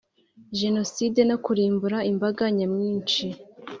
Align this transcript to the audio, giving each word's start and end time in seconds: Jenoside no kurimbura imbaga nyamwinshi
Jenoside 0.59 1.19
no 1.29 1.37
kurimbura 1.45 1.97
imbaga 2.11 2.43
nyamwinshi 2.57 3.25